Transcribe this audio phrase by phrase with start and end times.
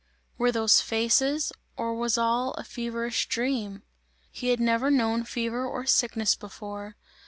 [0.39, 3.83] Were those faces, or was all a feverish dream?
[4.31, 6.95] He had never known fever or sickness before.